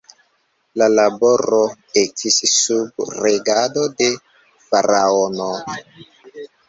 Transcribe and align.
La 0.81 0.85
laboro 0.99 1.59
ekis 2.01 2.37
sub 2.53 3.05
regado 3.19 3.85
de 4.01 4.09
Faraonoj. 4.71 5.79